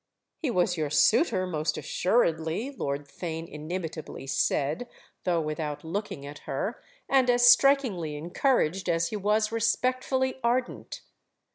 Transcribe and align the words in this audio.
"He 0.39 0.49
was 0.49 0.77
your 0.77 0.89
suitor 0.89 1.45
most 1.45 1.77
assuredly," 1.77 2.71
Lord 2.75 3.07
Theign 3.07 3.47
inimitably 3.47 4.25
said, 4.25 4.87
though 5.25 5.39
without 5.39 5.83
looking 5.83 6.25
at 6.25 6.39
her; 6.49 6.81
"and 7.07 7.29
as 7.29 7.47
strikingly 7.47 8.15
encouraged 8.15 8.89
as 8.89 9.09
he 9.09 9.15
was 9.15 9.51
respectfully 9.51 10.39
ardent!" 10.43 11.01